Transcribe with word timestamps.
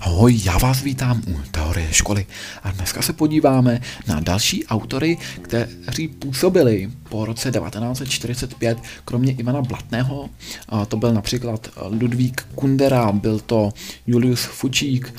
Ahoj, 0.00 0.40
já 0.44 0.58
vás 0.58 0.82
vítám 0.82 1.22
u 1.28 1.40
Teorie 1.50 1.92
školy 1.92 2.26
a 2.62 2.70
dneska 2.70 3.02
se 3.02 3.12
podíváme 3.12 3.80
na 4.06 4.20
další 4.20 4.66
autory, 4.66 5.18
kteří 5.42 6.08
působili 6.08 6.90
po 7.08 7.24
roce 7.24 7.50
1945, 7.50 8.78
kromě 9.04 9.32
Ivana 9.32 9.62
Blatného. 9.62 10.30
To 10.88 10.96
byl 10.96 11.14
například 11.14 11.68
Ludvík 12.00 12.46
Kundera, 12.54 13.12
byl 13.12 13.38
to 13.38 13.72
Julius 14.06 14.40
Fučík, 14.40 15.14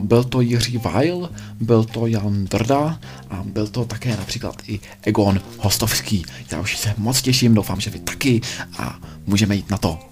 byl 0.00 0.24
to 0.24 0.40
Jiří 0.40 0.78
Weil, 0.78 1.30
byl 1.60 1.84
to 1.84 2.06
Jan 2.06 2.44
Drda 2.44 3.00
a 3.30 3.42
byl 3.44 3.66
to 3.66 3.84
také 3.84 4.16
například 4.16 4.62
i 4.66 4.80
Egon 5.02 5.40
Hostovský. 5.58 6.24
Já 6.50 6.60
už 6.60 6.78
se 6.78 6.94
moc 6.98 7.22
těším, 7.22 7.54
doufám, 7.54 7.80
že 7.80 7.90
vy 7.90 7.98
taky 7.98 8.40
a 8.78 8.98
můžeme 9.26 9.56
jít 9.56 9.70
na 9.70 9.78
to. 9.78 10.11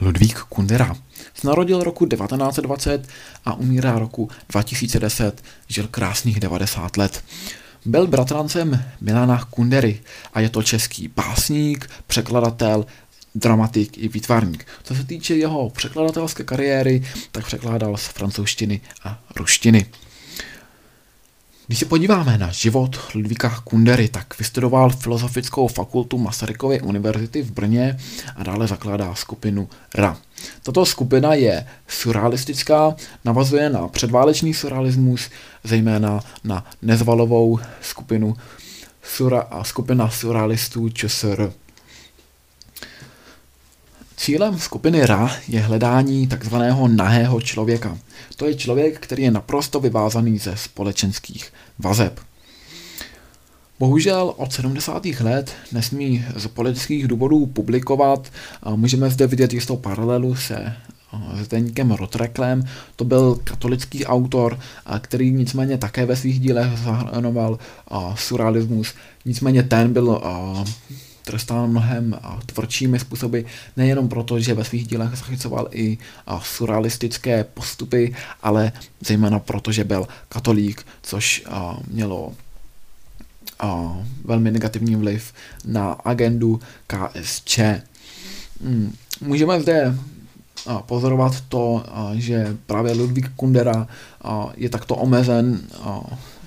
Ludvík 0.00 0.38
Kundera 0.38 0.96
se 1.34 1.46
narodil 1.46 1.82
roku 1.82 2.06
1920 2.06 3.08
a 3.44 3.54
umírá 3.54 3.98
roku 3.98 4.30
2010, 4.48 5.42
žil 5.68 5.88
krásných 5.88 6.40
90 6.40 6.96
let. 6.96 7.24
Byl 7.84 8.06
bratrancem 8.06 8.84
Milana 9.00 9.44
Kundery 9.44 10.00
a 10.34 10.40
je 10.40 10.48
to 10.48 10.62
český 10.62 11.08
básník, 11.08 11.90
překladatel, 12.06 12.86
dramatik 13.34 13.98
i 13.98 14.08
výtvarník. 14.08 14.66
Co 14.82 14.94
se 14.94 15.04
týče 15.04 15.36
jeho 15.36 15.70
překladatelské 15.70 16.44
kariéry, 16.44 17.02
tak 17.32 17.46
překládal 17.46 17.96
z 17.96 18.06
francouzštiny 18.06 18.80
a 19.04 19.18
ruštiny. 19.36 19.86
Když 21.72 21.80
se 21.80 21.86
podíváme 21.86 22.38
na 22.38 22.50
život 22.50 22.98
Ludvíka 23.14 23.60
Kundery, 23.64 24.08
tak 24.08 24.38
vystudoval 24.38 24.90
Filozofickou 24.90 25.68
fakultu 25.68 26.18
Masarykovy 26.18 26.80
univerzity 26.80 27.42
v 27.42 27.50
Brně 27.50 27.98
a 28.36 28.42
dále 28.42 28.66
zakládá 28.66 29.14
skupinu 29.14 29.68
RA. 29.94 30.16
Tato 30.62 30.86
skupina 30.86 31.34
je 31.34 31.66
surrealistická, 31.88 32.94
navazuje 33.24 33.70
na 33.70 33.88
předválečný 33.88 34.54
surrealismus, 34.54 35.30
zejména 35.64 36.20
na 36.44 36.64
nezvalovou 36.82 37.58
skupinu 37.80 38.36
sura 39.02 39.40
a 39.40 39.64
skupina 39.64 40.10
surrealistů 40.10 40.88
ČSR. 40.88 41.52
Cílem 44.22 44.58
skupiny 44.58 45.06
RA 45.06 45.36
je 45.48 45.60
hledání 45.60 46.26
takzvaného 46.26 46.88
nahého 46.88 47.40
člověka. 47.40 47.98
To 48.36 48.46
je 48.46 48.54
člověk, 48.54 49.00
který 49.00 49.22
je 49.22 49.30
naprosto 49.30 49.80
vyvázaný 49.80 50.38
ze 50.38 50.56
společenských 50.56 51.52
vazeb. 51.78 52.20
Bohužel 53.78 54.34
od 54.36 54.52
70. 54.52 55.04
let 55.20 55.52
nesmí 55.72 56.24
z 56.36 56.46
politických 56.46 57.08
důvodů 57.08 57.46
publikovat. 57.46 58.32
Můžeme 58.76 59.10
zde 59.10 59.26
vidět 59.26 59.52
jistou 59.52 59.76
paralelu 59.76 60.34
se 60.34 60.76
Zdeňkem 61.42 61.90
Rotreklem. 61.90 62.64
To 62.96 63.04
byl 63.04 63.38
katolický 63.44 64.06
autor, 64.06 64.58
který 65.00 65.30
nicméně 65.30 65.78
také 65.78 66.06
ve 66.06 66.16
svých 66.16 66.40
dílech 66.40 66.78
zahrnoval 66.78 67.58
surrealismus. 68.14 68.94
Nicméně 69.24 69.62
ten 69.62 69.92
byl 69.92 70.22
trestán 71.24 71.70
mnohem 71.70 72.18
tvrdšími 72.46 72.98
způsoby, 72.98 73.40
nejenom 73.76 74.08
proto, 74.08 74.40
že 74.40 74.54
ve 74.54 74.64
svých 74.64 74.86
dílech 74.86 75.10
zachycoval 75.10 75.68
i 75.70 75.98
surrealistické 76.42 77.44
postupy, 77.44 78.14
ale 78.42 78.72
zejména 79.00 79.38
proto, 79.38 79.72
že 79.72 79.84
byl 79.84 80.08
katolík, 80.28 80.86
což 81.02 81.44
mělo 81.90 82.32
velmi 84.24 84.50
negativní 84.50 84.96
vliv 84.96 85.32
na 85.64 85.92
agendu 85.92 86.60
KSČ. 86.86 87.58
Hmm, 88.64 88.94
můžeme 89.20 89.60
zde 89.60 89.94
pozorovat 90.86 91.40
to, 91.48 91.84
že 92.14 92.56
právě 92.66 92.92
Ludvík 92.92 93.28
Kundera 93.36 93.86
je 94.56 94.68
takto 94.68 94.96
omezen 94.96 95.60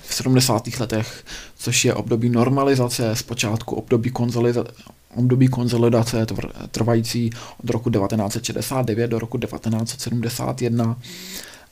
v 0.08 0.14
70. 0.14 0.80
letech, 0.80 1.24
což 1.56 1.84
je 1.84 1.94
období 1.94 2.28
normalizace, 2.28 3.16
zpočátku 3.16 3.74
období 3.76 4.10
konsolidace, 4.10 4.72
období 5.16 5.48
konsolidace 5.48 6.26
trvající 6.70 7.30
od 7.64 7.70
roku 7.70 7.90
1969 7.90 9.08
do 9.08 9.18
roku 9.18 9.38
1971 9.38 10.96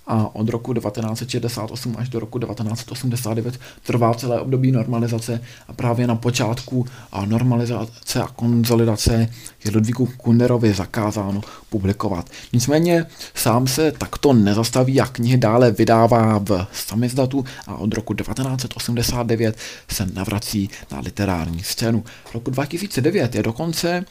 a 0.07 0.35
od 0.35 0.49
roku 0.49 0.75
1968 0.75 1.97
až 1.99 2.09
do 2.09 2.21
roku 2.21 2.39
1989 2.39 3.61
trvá 3.83 4.15
celé 4.15 4.41
období 4.41 4.73
normalizace 4.73 5.41
a 5.69 5.73
právě 5.73 6.07
na 6.07 6.15
počátku 6.15 6.87
normalizace 7.27 8.23
a 8.23 8.27
konsolidace 8.27 9.29
je 9.65 9.71
Ludvíku 9.71 10.07
Kunderovi 10.07 10.75
zakázáno 10.75 11.41
publikovat. 11.71 12.31
Nicméně 12.53 13.07
sám 13.35 13.67
se 13.67 13.93
takto 13.93 14.33
nezastaví 14.33 15.01
a 15.01 15.07
knihy 15.07 15.37
dále 15.37 15.71
vydává 15.71 16.39
v 16.39 16.67
samizdatu 16.73 17.45
a 17.67 17.75
od 17.77 17.95
roku 17.95 18.15
1989 18.15 19.57
se 19.89 20.07
navrací 20.15 20.71
na 20.93 21.01
literární 21.01 21.63
scénu. 21.63 22.05
Roku 22.35 22.51
2009 22.51 23.35
je 23.35 23.43
dokonce 23.43 24.05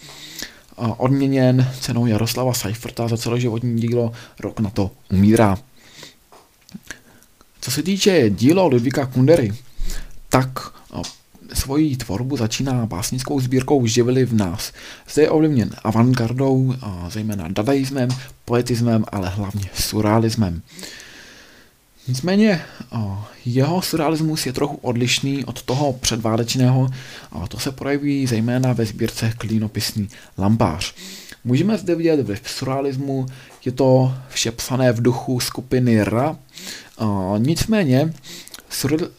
odměněn 0.98 1.68
cenou 1.80 2.06
Jaroslava 2.06 2.54
Seiferta 2.54 3.08
za 3.08 3.18
celoživotní 3.18 3.82
dílo, 3.82 4.12
rok 4.40 4.60
na 4.60 4.70
to 4.70 4.92
umírá. 5.12 5.58
Co 7.62 7.72
se 7.72 7.84
týče 7.84 8.30
dílo 8.30 8.68
Ludvíka 8.68 9.06
Kundery, 9.06 9.54
tak 10.30 10.60
svoji 11.54 11.98
tvorbu 11.98 12.38
začíná 12.38 12.86
básnickou 12.86 13.40
sbírkou 13.40 13.86
Živili 13.86 14.26
v 14.26 14.34
nás. 14.34 14.72
Zde 15.10 15.22
je 15.22 15.30
ovlivněn 15.30 15.70
avantgardou, 15.84 16.76
zejména 17.10 17.48
dadaismem, 17.48 18.10
poetismem, 18.46 19.06
ale 19.12 19.30
hlavně 19.30 19.70
surrealismem. 19.74 20.62
Nicméně 22.08 22.62
jeho 23.46 23.82
surrealismus 23.82 24.46
je 24.46 24.54
trochu 24.54 24.76
odlišný 24.76 25.46
od 25.46 25.62
toho 25.62 25.94
předválečného 25.94 26.90
a 27.32 27.48
to 27.48 27.60
se 27.60 27.72
projeví 27.72 28.28
zejména 28.28 28.74
ve 28.74 28.86
sbírce 28.86 29.34
Klínopisný 29.38 30.10
lampář. 30.38 30.94
Můžeme 31.44 31.78
zde 31.78 31.96
vidět 31.96 32.40
v 32.44 32.50
surrealismu, 32.50 33.26
je 33.66 33.72
to 33.72 34.14
vše 34.30 34.52
psané 34.52 34.92
v 34.92 35.02
duchu 35.02 35.40
skupiny 35.40 36.04
Ra, 36.04 36.38
nicméně 37.38 38.14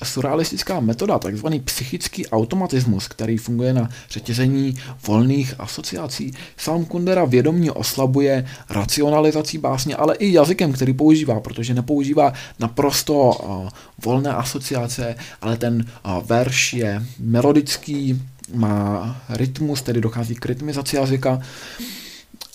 surrealistická 0.04 0.80
metoda, 0.80 1.18
takzvaný 1.18 1.60
psychický 1.60 2.26
automatismus, 2.26 3.08
který 3.08 3.36
funguje 3.36 3.72
na 3.72 3.88
řetězení 4.10 4.76
volných 5.06 5.54
asociací, 5.58 6.32
sám 6.56 6.84
Kundera 6.84 7.24
vědomně 7.24 7.72
oslabuje 7.72 8.46
racionalizací 8.70 9.58
básně, 9.58 9.96
ale 9.96 10.16
i 10.16 10.32
jazykem, 10.32 10.72
který 10.72 10.92
používá, 10.92 11.40
protože 11.40 11.74
nepoužívá 11.74 12.32
naprosto 12.58 13.14
uh, 13.14 13.68
volné 14.04 14.30
asociace, 14.30 15.14
ale 15.42 15.56
ten 15.56 15.84
uh, 16.04 16.26
verš 16.26 16.74
je 16.74 17.02
melodický, 17.18 18.22
má 18.54 19.16
rytmus, 19.28 19.82
tedy 19.82 20.00
dochází 20.00 20.34
k 20.34 20.46
rytmizaci 20.46 20.96
jazyka 20.96 21.40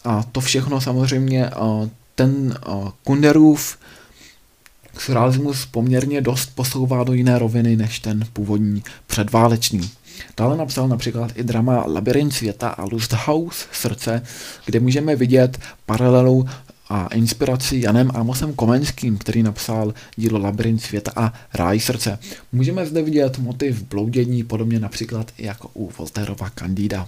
a 0.03 0.23
to 0.23 0.41
všechno 0.41 0.81
samozřejmě 0.81 1.49
ten 2.15 2.55
Kunderův 3.03 3.77
surrealismus 4.97 5.65
poměrně 5.65 6.21
dost 6.21 6.55
posouvá 6.55 7.03
do 7.03 7.13
jiné 7.13 7.39
roviny 7.39 7.75
než 7.75 7.99
ten 7.99 8.25
původní 8.33 8.83
předválečný. 9.07 9.89
Dále 10.37 10.57
napsal 10.57 10.87
například 10.87 11.31
i 11.35 11.43
drama 11.43 11.83
Labyrint 11.87 12.33
světa 12.33 12.69
a 12.69 12.83
Lusthaus 12.83 13.67
srdce, 13.71 14.21
kde 14.65 14.79
můžeme 14.79 15.15
vidět 15.15 15.59
paralelu 15.85 16.45
a 16.89 17.07
inspiraci 17.07 17.79
Janem 17.83 18.11
Amosem 18.13 18.53
Komenským, 18.53 19.17
který 19.17 19.43
napsal 19.43 19.93
dílo 20.15 20.39
Labyrint 20.39 20.81
světa 20.81 21.11
a 21.15 21.33
Ráj 21.53 21.79
srdce. 21.79 22.19
Můžeme 22.51 22.85
zde 22.85 23.01
vidět 23.01 23.39
motiv 23.39 23.83
bloudění, 23.83 24.43
podobně 24.43 24.79
například 24.79 25.31
jako 25.37 25.69
u 25.73 25.91
Volterova 25.97 26.49
Candida. 26.49 27.07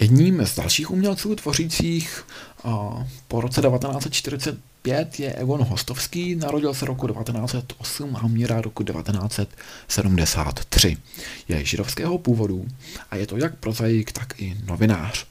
Jedním 0.00 0.46
z 0.46 0.56
dalších 0.56 0.90
umělců 0.90 1.36
tvořících 1.36 2.24
po 3.28 3.40
roce 3.40 3.62
1945 3.62 5.20
je 5.20 5.32
Egon 5.32 5.62
Hostovský, 5.62 6.36
narodil 6.36 6.74
se 6.74 6.86
roku 6.86 7.08
1908 7.08 8.16
a 8.16 8.24
umírá 8.24 8.60
roku 8.60 8.82
1973. 8.82 10.96
Je 11.48 11.64
židovského 11.64 12.18
původu 12.18 12.66
a 13.10 13.16
je 13.16 13.26
to 13.26 13.36
jak 13.36 13.56
prozaik, 13.56 14.12
tak 14.12 14.40
i 14.40 14.56
novinář. 14.66 15.26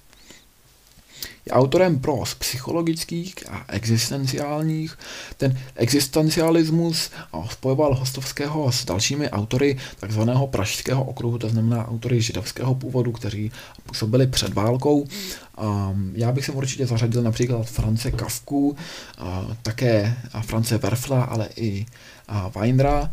Je 1.45 1.51
autorem 1.51 1.99
pros 1.99 2.35
psychologických 2.35 3.35
a 3.49 3.65
existenciálních. 3.67 4.97
Ten 5.37 5.59
existencialismus 5.75 7.09
spojoval 7.49 7.95
Hostovského 7.95 8.71
s 8.71 8.85
dalšími 8.85 9.29
autory 9.29 9.77
takzvaného 9.99 10.47
pražského 10.47 11.03
okruhu, 11.03 11.37
to 11.37 11.49
znamená 11.49 11.87
autory 11.87 12.21
židovského 12.21 12.75
původu, 12.75 13.11
kteří 13.11 13.51
působili 13.83 14.27
před 14.27 14.53
válkou. 14.53 15.07
Já 16.13 16.31
bych 16.31 16.45
sem 16.45 16.55
určitě 16.55 16.85
zařadil 16.85 17.21
například 17.21 17.67
France 17.67 18.11
Kafku, 18.11 18.75
také 19.61 20.17
France 20.41 20.77
Werfla, 20.77 21.23
ale 21.23 21.49
i 21.55 21.85
Weinera. 22.55 23.11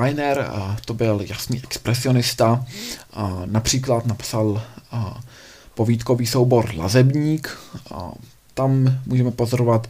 Weiner 0.00 0.50
to 0.84 0.94
byl 0.94 1.20
jasný 1.26 1.60
expresionista, 1.64 2.66
například 3.46 4.06
napsal 4.06 4.62
povídkový 5.74 6.26
soubor 6.26 6.74
Lazebník. 6.76 7.58
Tam 8.54 8.98
můžeme 9.06 9.30
pozorovat 9.30 9.88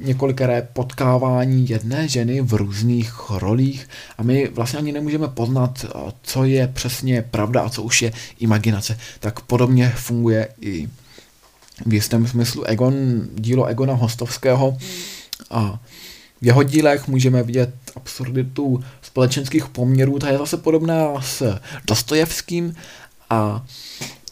několikeré 0.00 0.68
potkávání 0.72 1.68
jedné 1.68 2.08
ženy 2.08 2.40
v 2.40 2.54
různých 2.54 3.30
rolích 3.30 3.88
a 4.18 4.22
my 4.22 4.48
vlastně 4.48 4.78
ani 4.78 4.92
nemůžeme 4.92 5.28
poznat, 5.28 5.84
co 6.22 6.44
je 6.44 6.68
přesně 6.68 7.22
pravda 7.22 7.62
a 7.62 7.68
co 7.68 7.82
už 7.82 8.02
je 8.02 8.12
imaginace. 8.38 8.98
Tak 9.20 9.40
podobně 9.40 9.92
funguje 9.96 10.48
i 10.60 10.88
v 11.86 11.94
jistém 11.94 12.26
smyslu 12.26 12.64
Egon, 12.64 12.94
dílo 13.34 13.66
Egona 13.66 13.94
Hostovského. 13.94 14.76
A 15.50 15.80
v 16.40 16.46
jeho 16.46 16.62
dílech 16.62 17.08
můžeme 17.08 17.42
vidět 17.42 17.74
absurditu 17.96 18.84
společenských 19.02 19.68
poměrů, 19.68 20.18
ta 20.18 20.28
je 20.28 20.38
zase 20.38 20.56
podobná 20.56 21.22
s 21.22 21.58
Dostojevským 21.86 22.74
a 23.30 23.66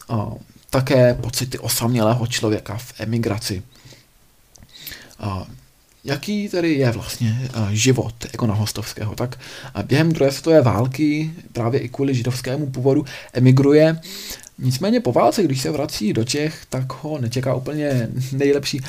a 0.09 0.31
také 0.69 1.13
pocity 1.13 1.59
osamělého 1.59 2.27
člověka 2.27 2.77
v 2.77 2.93
emigraci. 2.99 3.63
A 5.19 5.47
jaký 6.03 6.49
tedy 6.49 6.73
je 6.73 6.91
vlastně 6.91 7.49
život 7.71 8.13
Egona 8.33 8.53
Hostovského? 8.53 9.15
Tak 9.15 9.39
během 9.83 10.11
druhé 10.11 10.31
světové 10.31 10.61
války 10.61 11.31
právě 11.53 11.79
i 11.79 11.89
kvůli 11.89 12.15
židovskému 12.15 12.69
původu 12.69 13.05
emigruje. 13.33 13.99
Nicméně 14.57 14.99
po 14.99 15.11
válce, 15.11 15.43
když 15.43 15.61
se 15.61 15.71
vrací 15.71 16.13
do 16.13 16.23
Čech, 16.23 16.65
tak 16.69 17.03
ho 17.03 17.19
nečeká 17.19 17.55
úplně 17.55 18.09
nejlepší 18.31 18.81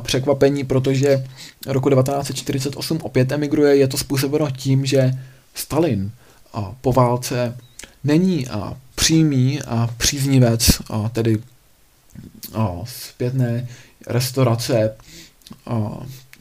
překvapení, 0.00 0.64
protože 0.64 1.26
roku 1.66 1.90
1948 1.90 2.98
opět 3.02 3.32
emigruje. 3.32 3.76
Je 3.76 3.88
to 3.88 3.98
způsobeno 3.98 4.50
tím, 4.50 4.86
že 4.86 5.12
Stalin 5.54 6.10
po 6.80 6.92
válce 6.92 7.56
není 8.06 8.46
přímý 8.94 9.62
a 9.62 9.90
příznivec, 9.96 10.70
a 10.90 11.08
tedy 11.08 11.38
a 12.54 12.70
zpětné 12.84 13.68
restaurace 14.06 14.94
a 15.66 15.90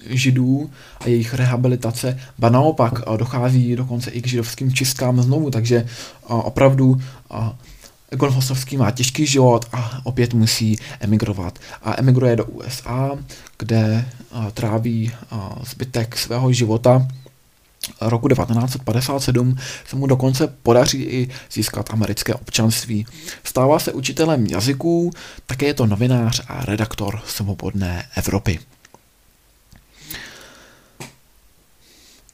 židů 0.05 0.69
a 0.99 1.07
jejich 1.07 1.33
rehabilitace, 1.33 2.19
ba 2.37 2.49
naopak 2.49 3.07
a 3.07 3.17
dochází 3.17 3.75
dokonce 3.75 4.11
i 4.11 4.21
k 4.21 4.27
židovským 4.27 4.73
čistkám 4.73 5.21
znovu, 5.21 5.51
takže 5.51 5.87
a 6.23 6.35
opravdu 6.35 7.01
a 7.29 7.55
Egon 8.11 8.29
Hostovský 8.29 8.77
má 8.77 8.91
těžký 8.91 9.25
život 9.25 9.65
a 9.73 10.01
opět 10.03 10.33
musí 10.33 10.77
emigrovat. 10.99 11.59
A 11.83 11.99
emigruje 11.99 12.35
do 12.35 12.45
USA, 12.45 13.11
kde 13.59 14.05
a, 14.31 14.51
tráví 14.51 15.11
a, 15.31 15.59
zbytek 15.71 16.17
svého 16.17 16.51
života 16.51 17.07
roku 18.01 18.27
1957 18.27 19.57
se 19.87 19.95
mu 19.95 20.07
dokonce 20.07 20.47
podaří 20.47 21.03
i 21.03 21.29
získat 21.51 21.89
americké 21.91 22.33
občanství. 22.33 23.05
Stává 23.43 23.79
se 23.79 23.93
učitelem 23.93 24.47
jazyků, 24.47 25.11
také 25.45 25.65
je 25.65 25.73
to 25.73 25.85
novinář 25.85 26.41
a 26.47 26.65
redaktor 26.65 27.21
Svobodné 27.25 28.07
Evropy. 28.15 28.59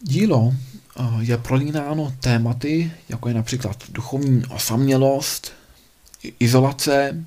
Dílo 0.01 0.53
eh, 0.53 1.03
je 1.19 1.37
prolínáno 1.37 2.13
tématy, 2.19 2.91
jako 3.09 3.27
je 3.27 3.33
například 3.33 3.77
duchovní 3.89 4.43
osamělost, 4.49 5.51
izolace, 6.39 7.25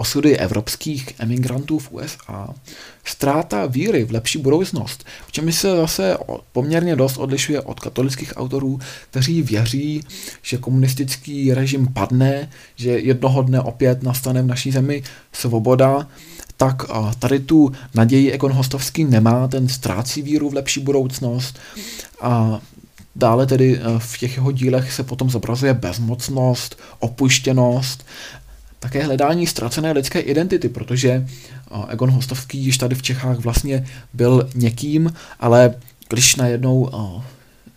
osudy 0.00 0.38
evropských 0.38 1.08
emigrantů 1.18 1.78
v 1.78 1.92
USA, 1.92 2.54
ztráta 3.04 3.66
víry 3.66 4.04
v 4.04 4.12
lepší 4.12 4.38
budoucnost, 4.38 5.04
v 5.26 5.32
čem 5.32 5.52
se 5.52 5.76
zase 5.76 6.16
poměrně 6.52 6.96
dost 6.96 7.16
odlišuje 7.16 7.60
od 7.60 7.80
katolických 7.80 8.32
autorů, 8.36 8.78
kteří 9.10 9.42
věří, 9.42 10.04
že 10.42 10.56
komunistický 10.56 11.54
režim 11.54 11.86
padne, 11.92 12.50
že 12.76 12.90
jednoho 12.90 13.42
dne 13.42 13.60
opět 13.60 14.02
nastane 14.02 14.42
v 14.42 14.46
naší 14.46 14.70
zemi 14.70 15.02
svoboda, 15.32 16.08
tak 16.56 16.82
tady 17.18 17.40
tu 17.40 17.72
naději 17.94 18.32
Ekon 18.32 18.52
Hostovský 18.52 19.04
nemá, 19.04 19.48
ten 19.48 19.68
ztrácí 19.68 20.22
víru 20.22 20.50
v 20.50 20.54
lepší 20.54 20.80
budoucnost. 20.80 21.58
A 22.20 22.60
Dále 23.16 23.46
tedy 23.46 23.80
v 23.98 24.18
těch 24.18 24.36
jeho 24.36 24.52
dílech 24.52 24.92
se 24.92 25.02
potom 25.02 25.30
zobrazuje 25.30 25.74
bezmocnost, 25.74 26.78
opuštěnost 26.98 28.06
také 28.80 29.04
hledání 29.04 29.46
ztracené 29.46 29.92
lidské 29.92 30.20
identity, 30.20 30.68
protože 30.68 31.26
Egon 31.88 32.10
Hostovský 32.10 32.58
již 32.58 32.78
tady 32.78 32.94
v 32.94 33.02
Čechách 33.02 33.38
vlastně 33.38 33.86
byl 34.12 34.50
někým, 34.54 35.12
ale 35.40 35.74
když 36.08 36.36
najednou 36.36 36.90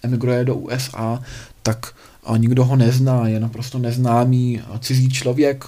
emigruje 0.04 0.46
do 0.46 0.56
USA, 0.56 1.24
tak 1.64 1.96
nikdo 2.38 2.66
ho 2.66 2.76
nezná, 2.76 3.28
je 3.28 3.40
naprosto 3.40 3.80
neznámý 3.80 4.62
cizí 4.80 5.10
člověk 5.10 5.66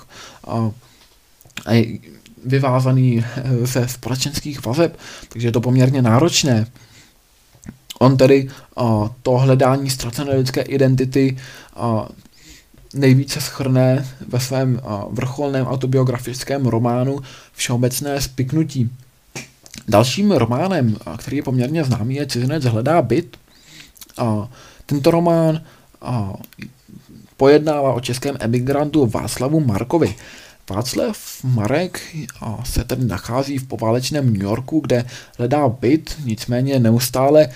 vyvázaný 2.45 3.25
ze 3.61 3.87
společenských 3.87 4.65
vazeb, 4.65 4.97
takže 5.29 5.47
je 5.47 5.51
to 5.51 5.61
poměrně 5.61 6.01
náročné. 6.01 6.67
On 7.99 8.17
tedy 8.17 8.49
to 9.21 9.31
hledání 9.31 9.89
ztracené 9.89 10.35
lidské 10.35 10.61
identity 10.61 11.37
nejvíce 12.95 13.41
schrne 13.41 14.07
ve 14.27 14.39
svém 14.39 14.81
vrcholném 15.09 15.67
autobiografickém 15.67 16.65
románu 16.65 17.19
Všeobecné 17.53 18.21
spiknutí. 18.21 18.89
Dalším 19.87 20.31
románem, 20.31 20.97
který 21.17 21.37
je 21.37 21.43
poměrně 21.43 21.83
známý, 21.83 22.15
je 22.15 22.25
Cizinec 22.25 22.63
hledá 22.63 23.01
byt. 23.01 23.37
Tento 24.85 25.11
román 25.11 25.61
pojednává 27.37 27.93
o 27.93 27.99
českém 28.01 28.35
emigrantu 28.39 29.05
Václavu 29.05 29.59
Markovi. 29.59 30.15
Václav 30.69 31.17
Marek 31.43 32.01
se 32.63 32.83
tedy 32.83 33.05
nachází 33.05 33.57
v 33.57 33.67
poválečném 33.67 34.33
New 34.33 34.43
Yorku, 34.43 34.79
kde 34.79 35.05
hledá 35.37 35.69
byt, 35.69 36.15
nicméně 36.23 36.79
neustále 36.79 37.49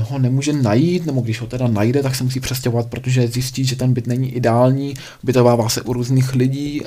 ho 0.00 0.18
nemůže 0.18 0.52
najít, 0.52 1.06
nebo 1.06 1.20
když 1.20 1.40
ho 1.40 1.46
teda 1.46 1.68
najde, 1.68 2.02
tak 2.02 2.14
se 2.14 2.24
musí 2.24 2.40
přestěhovat, 2.40 2.86
protože 2.86 3.28
zjistí, 3.28 3.64
že 3.64 3.76
ten 3.76 3.92
byt 3.92 4.06
není 4.06 4.34
ideální, 4.34 4.94
bytovává 5.22 5.68
se 5.68 5.82
u 5.82 5.92
různých 5.92 6.34
lidí, 6.34 6.82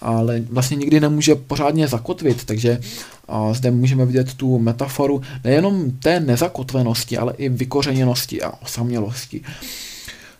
ale 0.00 0.40
vlastně 0.50 0.76
nikdy 0.76 1.00
nemůže 1.00 1.34
pořádně 1.34 1.88
zakotvit, 1.88 2.44
takže 2.44 2.80
a 3.28 3.54
zde 3.54 3.70
můžeme 3.70 4.06
vidět 4.06 4.34
tu 4.34 4.58
metaforu 4.58 5.22
nejenom 5.44 5.90
té 5.90 6.20
nezakotvenosti, 6.20 7.18
ale 7.18 7.34
i 7.38 7.48
vykořeněnosti 7.48 8.42
a 8.42 8.52
osamělosti. 8.62 9.40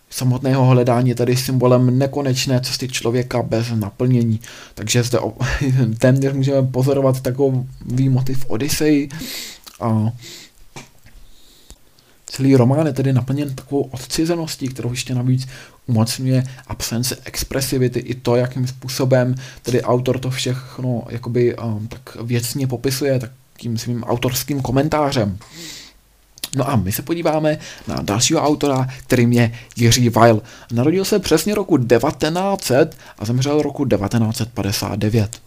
Samotného 0.09 0.65
hledání 0.65 1.09
je 1.09 1.15
tady 1.15 1.37
symbolem 1.37 1.99
nekonečné 1.99 2.61
cesty 2.61 2.87
člověka 2.87 3.41
bez 3.41 3.67
naplnění. 3.75 4.39
Takže 4.73 5.03
zde 5.03 5.19
téměř 5.99 6.33
můžeme 6.33 6.67
pozorovat 6.67 7.21
takový 7.21 8.09
motiv 8.09 8.45
Odyssey. 8.47 9.09
A 9.81 10.11
Celý 12.35 12.55
román 12.55 12.87
je 12.87 12.93
tedy 12.93 13.13
naplněn 13.13 13.55
takovou 13.55 13.81
odcizeností, 13.81 14.67
kterou 14.67 14.91
ještě 14.91 15.15
navíc 15.15 15.47
umocňuje 15.87 16.43
absence 16.67 17.17
expresivity 17.25 17.99
i 17.99 18.15
to, 18.15 18.35
jakým 18.35 18.67
způsobem 18.67 19.35
tedy 19.61 19.81
autor 19.81 20.19
to 20.19 20.29
všechno 20.29 21.03
jakoby 21.09 21.55
um, 21.55 21.87
tak 21.87 22.17
věcně 22.23 22.67
popisuje 22.67 23.19
takým 23.19 23.77
svým 23.77 24.03
autorským 24.03 24.61
komentářem. 24.61 25.37
No 26.55 26.69
a 26.69 26.75
my 26.75 26.91
se 26.91 27.01
podíváme 27.01 27.57
na 27.87 27.95
dalšího 28.01 28.41
autora, 28.41 28.87
kterým 29.07 29.33
je 29.33 29.51
Jiří 29.75 30.09
Weil. 30.09 30.41
Narodil 30.71 31.05
se 31.05 31.19
přesně 31.19 31.55
roku 31.55 31.77
1900 31.77 32.97
a 33.19 33.25
zemřel 33.25 33.61
roku 33.61 33.85
1959. 33.85 35.44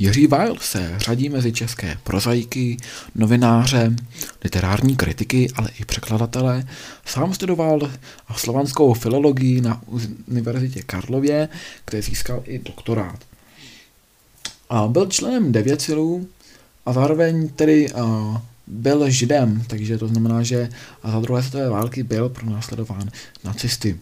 Jiří 0.00 0.26
Weil 0.26 0.56
se 0.60 0.94
řadí 0.98 1.28
mezi 1.28 1.52
české 1.52 1.98
prozaiky, 2.04 2.76
novináře, 3.14 3.96
literární 4.44 4.96
kritiky, 4.96 5.48
ale 5.56 5.68
i 5.80 5.84
překladatele. 5.84 6.66
Sám 7.04 7.34
studoval 7.34 7.90
slovanskou 8.36 8.94
filologii 8.94 9.60
na 9.60 9.82
Univerzitě 10.28 10.82
Karlově, 10.82 11.48
kde 11.90 12.02
získal 12.02 12.42
i 12.46 12.58
doktorát. 12.58 13.18
A 14.70 14.88
byl 14.88 15.06
členem 15.06 15.52
Devěcilů 15.52 16.28
a 16.86 16.92
zároveň 16.92 17.48
tedy 17.48 17.88
byl 18.66 19.10
židem, 19.10 19.62
takže 19.66 19.98
to 19.98 20.08
znamená, 20.08 20.42
že 20.42 20.68
za 21.04 21.20
druhé 21.20 21.42
světové 21.42 21.68
války 21.68 22.02
byl 22.02 22.28
pronásledován 22.28 23.10
nacisty. 23.44 23.98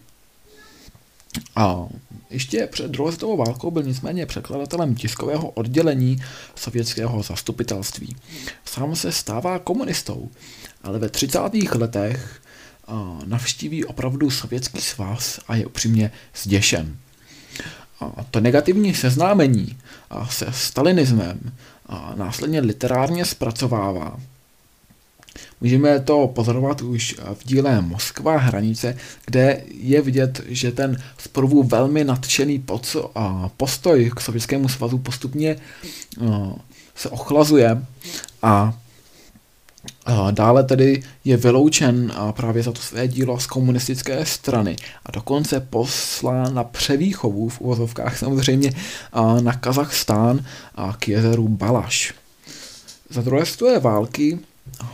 A 1.56 1.86
ještě 2.30 2.66
před 2.66 2.90
druhou 2.90 3.10
světovou 3.10 3.36
válkou 3.36 3.70
byl 3.70 3.82
nicméně 3.82 4.26
překladatelem 4.26 4.94
tiskového 4.94 5.50
oddělení 5.50 6.22
sovětského 6.54 7.22
zastupitelství. 7.22 8.16
Sám 8.64 8.96
se 8.96 9.12
stává 9.12 9.58
komunistou, 9.58 10.30
ale 10.82 10.98
ve 10.98 11.08
30. 11.08 11.40
letech 11.74 12.42
navštíví 13.24 13.84
opravdu 13.84 14.30
sovětský 14.30 14.80
svaz 14.80 15.40
a 15.48 15.56
je 15.56 15.66
upřímně 15.66 16.10
zděšen. 16.42 16.96
A 18.00 18.24
to 18.30 18.40
negativní 18.40 18.94
seznámení 18.94 19.78
se 20.30 20.46
stalinismem 20.52 21.52
následně 22.14 22.60
literárně 22.60 23.24
zpracovává. 23.24 24.20
Můžeme 25.60 26.00
to 26.00 26.26
pozorovat 26.26 26.82
už 26.82 27.16
v 27.34 27.44
díle 27.44 27.80
Moskva 27.80 28.38
hranice, 28.38 28.96
kde 29.26 29.62
je 29.80 30.02
vidět, 30.02 30.42
že 30.46 30.72
ten 30.72 31.02
zprvu 31.18 31.62
velmi 31.62 32.04
nadšený 32.04 32.64
postoj 33.56 34.10
k 34.16 34.20
Sovětskému 34.20 34.68
svazu 34.68 34.98
postupně 34.98 35.56
se 36.94 37.08
ochlazuje 37.08 37.82
a 38.42 38.78
Dále 40.30 40.64
tedy 40.64 41.02
je 41.24 41.36
vyloučen 41.36 42.12
právě 42.30 42.62
za 42.62 42.72
to 42.72 42.80
své 42.80 43.08
dílo 43.08 43.40
z 43.40 43.46
komunistické 43.46 44.26
strany 44.26 44.76
a 45.06 45.12
dokonce 45.12 45.60
poslán 45.60 46.54
na 46.54 46.64
převýchovu 46.64 47.48
v 47.48 47.60
uvozovkách 47.60 48.18
samozřejmě 48.18 48.72
na 49.40 49.52
Kazachstán 49.52 50.44
a 50.74 50.96
k 50.98 51.08
jezeru 51.08 51.48
Balaš. 51.48 52.14
Za 53.10 53.22
druhé 53.22 53.46
světové 53.46 53.78
války 53.78 54.38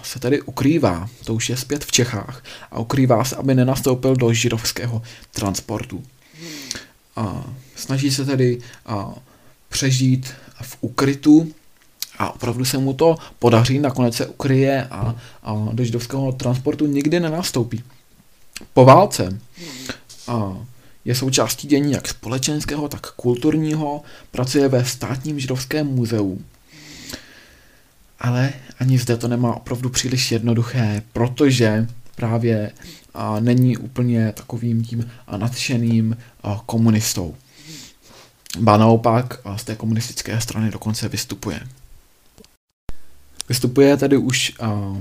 se 0.02 0.19
tedy 0.19 0.43
ukrývá, 0.43 1.09
to 1.25 1.35
už 1.35 1.50
je 1.50 1.57
zpět 1.57 1.85
v 1.85 1.93
Čechách, 1.93 2.45
a 2.71 2.78
ukrývá 2.78 3.25
se, 3.25 3.37
aby 3.37 3.54
nenastoupil 3.54 4.16
do 4.16 4.33
židovského 4.33 5.02
transportu. 5.31 6.02
A 7.16 7.45
snaží 7.76 8.11
se 8.11 8.25
tedy 8.25 8.59
a, 8.87 9.14
přežít 9.69 10.35
v 10.62 10.76
ukrytu 10.81 11.52
a 12.19 12.35
opravdu 12.35 12.64
se 12.64 12.78
mu 12.78 12.93
to 12.93 13.16
podaří, 13.38 13.78
nakonec 13.78 14.16
se 14.16 14.26
ukryje 14.26 14.85
a, 14.90 15.16
a 15.43 15.69
do 15.73 15.85
židovského 15.85 16.33
transportu 16.33 16.87
nikdy 16.87 17.21
nenastoupí. 17.21 17.83
Po 18.73 18.85
válce 18.85 19.38
a, 20.28 20.57
je 21.04 21.14
součástí 21.14 21.69
dění 21.69 21.93
jak 21.93 22.09
společenského, 22.09 22.88
tak 22.88 23.11
kulturního, 23.12 24.02
pracuje 24.31 24.69
ve 24.69 24.85
státním 24.85 25.40
židovském 25.40 25.87
muzeu. 25.87 26.38
Ale 28.25 28.52
ani 28.81 28.99
zde 28.99 29.16
to 29.16 29.28
nemá 29.28 29.57
opravdu 29.57 29.88
příliš 29.90 30.33
jednoduché, 30.33 31.02
protože 31.12 31.87
právě 32.16 32.73
a, 33.14 33.40
není 33.40 33.76
úplně 33.76 34.33
takovým 34.33 34.85
tím 34.85 35.11
a, 35.26 35.37
nadšeným 35.37 36.16
a, 36.43 36.62
komunistou. 36.66 37.35
Ba 38.59 38.76
naopak 38.76 39.40
a, 39.45 39.59
z 39.59 39.64
té 39.64 39.76
komunistické 39.76 40.40
strany 40.40 40.71
dokonce 40.71 41.09
vystupuje. 41.09 41.61
Vystupuje 43.49 43.97
tedy 43.97 44.16
už 44.16 44.52
uh, 44.62 44.99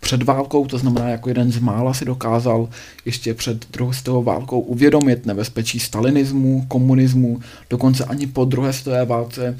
před 0.00 0.22
válkou, 0.22 0.66
to 0.66 0.78
znamená 0.78 1.08
jako 1.08 1.28
jeden 1.28 1.52
z 1.52 1.58
mála 1.58 1.94
si 1.94 2.04
dokázal 2.04 2.68
ještě 3.04 3.34
před 3.34 3.70
druhou 3.70 3.92
světovou 3.92 4.22
válkou 4.22 4.60
uvědomit 4.60 5.26
nebezpečí 5.26 5.80
stalinismu, 5.80 6.64
komunismu, 6.68 7.40
dokonce 7.70 8.04
ani 8.04 8.26
po 8.26 8.44
druhé 8.44 8.72
světové 8.72 9.04
válce 9.04 9.58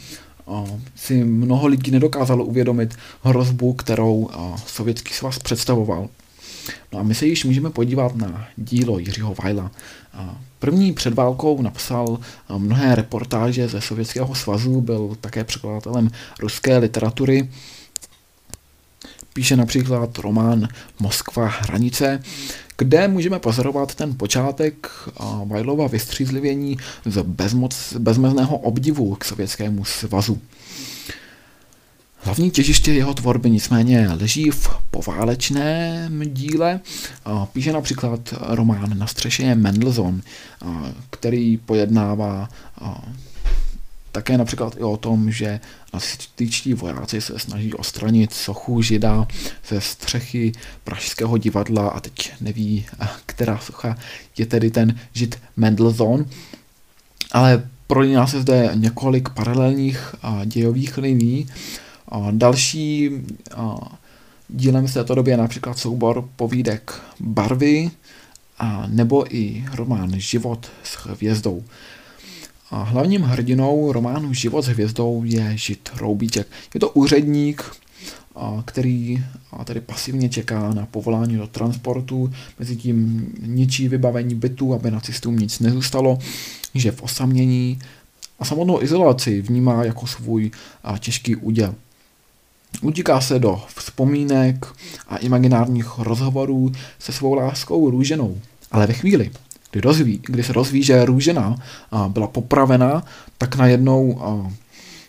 si 0.97 1.25
mnoho 1.25 1.67
lidí 1.67 1.91
nedokázalo 1.91 2.45
uvědomit 2.45 2.95
hrozbu, 3.23 3.73
kterou 3.73 4.31
Sovětský 4.67 5.15
svaz 5.15 5.39
představoval. 5.39 6.09
No 6.93 6.99
a 6.99 7.03
my 7.03 7.15
se 7.15 7.27
již 7.27 7.45
můžeme 7.45 7.71
podívat 7.71 8.17
na 8.17 8.49
dílo 8.57 8.99
Jiřího 8.99 9.35
Vajla. 9.43 9.71
První 10.59 10.93
před 10.93 11.15
válkou 11.15 11.63
napsal 11.63 12.19
mnohé 12.59 12.95
reportáže 12.95 13.69
ze 13.69 13.81
Sovětského 13.81 14.35
svazu, 14.35 14.81
byl 14.81 15.17
také 15.21 15.45
překladatelem 15.45 16.11
ruské 16.41 16.79
literatury 16.79 17.49
píše 19.33 19.57
například 19.57 20.19
román 20.19 20.69
Moskva 20.99 21.47
hranice, 21.47 22.23
kde 22.81 23.09
můžeme 23.09 23.39
pozorovat 23.39 23.95
ten 23.95 24.15
počátek 24.15 24.89
Vajlova 25.45 25.87
vystřízlivění 25.87 26.77
z 27.05 27.23
bezmoc, 27.23 27.95
bezmezného 27.99 28.57
obdivu 28.59 29.15
k 29.15 29.25
Sovětskému 29.25 29.85
svazu. 29.85 30.39
Hlavní 32.17 32.51
těžiště 32.51 32.93
jeho 32.93 33.15
tvorby 33.15 33.51
nicméně 33.51 34.09
leží 34.21 34.51
v 34.51 34.71
poválečném 34.91 36.21
díle. 36.25 36.81
Píše 37.53 37.73
například 37.73 38.35
román 38.41 38.99
Na 38.99 39.07
střeše 39.07 39.43
je 39.43 39.55
Mendelssohn, 39.55 40.23
který 41.11 41.57
pojednává 41.57 42.49
také 44.13 44.39
například 44.39 44.77
i 44.77 44.83
o 44.83 44.97
tom, 44.97 45.31
že 45.31 45.61
nacističtí 45.95 46.75
vojáci 46.75 47.21
se 47.21 47.39
snaží 47.39 47.75
odstranit 47.75 48.33
sochu 48.33 48.83
žida 48.83 49.27
ze 49.69 49.81
střechy 49.81 50.53
pražského 50.85 51.39
divadla 51.39 51.89
a 51.89 52.01
teď 52.01 52.33
neví, 52.41 52.87
která 53.27 53.59
socha 53.59 53.97
je 54.39 54.47
tedy 54.47 54.71
ten 54.71 54.99
žid 55.13 55.39
Mendelssohn. 55.57 56.27
Ale 57.33 57.69
prolíná 57.87 58.27
se 58.27 58.41
zde 58.41 58.71
několik 58.75 59.29
paralelních 59.29 60.15
dějových 60.45 60.99
liní. 60.99 61.47
Další 62.31 63.11
dílem 64.49 64.89
z 64.89 64.95
této 64.95 65.15
doby 65.15 65.31
je 65.31 65.37
například 65.37 65.79
soubor 65.79 66.29
povídek 66.37 67.01
Barvy 67.21 67.91
a 68.59 68.85
nebo 68.87 69.37
i 69.37 69.65
román 69.75 70.21
Život 70.21 70.71
s 70.83 70.97
hvězdou. 70.97 71.65
A 72.71 72.83
hlavním 72.83 73.23
hrdinou 73.23 73.93
románu 73.93 74.35
Život 74.35 74.63
s 74.63 74.69
hvězdou 74.69 75.23
je 75.25 75.53
Žid 75.57 75.91
Roubíček. 75.97 76.47
Je 76.75 76.81
to 76.81 76.91
úředník, 76.91 77.65
který 78.65 79.25
tady 79.65 79.81
pasivně 79.81 80.29
čeká 80.29 80.75
na 80.75 80.87
povolání 80.87 81.37
do 81.37 81.47
transportu, 81.47 82.33
mezi 82.59 82.77
tím 82.77 83.29
ničí 83.47 83.89
vybavení 83.89 84.35
bytu, 84.35 84.75
aby 84.75 84.91
nacistům 84.91 85.39
nic 85.39 85.61
nezůstalo, 85.61 86.19
že 86.75 86.91
v 86.91 87.03
osamění 87.03 87.79
a 88.39 88.45
samotnou 88.45 88.83
izolaci 88.83 89.41
vnímá 89.43 89.85
jako 89.85 90.07
svůj 90.07 90.51
těžký 90.99 91.37
úděl. 91.37 91.75
Utíká 92.83 93.21
se 93.21 93.39
do 93.39 93.63
vzpomínek 93.77 94.67
a 95.09 95.17
imaginárních 95.17 95.99
rozhovorů 95.99 96.73
se 96.99 97.13
svou 97.13 97.35
láskou 97.35 97.91
růženou. 97.91 98.41
Ale 98.71 98.87
ve 98.87 98.93
chvíli, 98.93 99.31
kdy, 99.71 99.81
rozví, 99.81 100.21
kdy 100.23 100.43
se 100.43 100.53
rozví, 100.53 100.83
že 100.83 101.05
Růžena 101.05 101.57
byla 102.09 102.27
popravena, 102.27 103.05
tak 103.39 103.57
najednou 103.57 104.21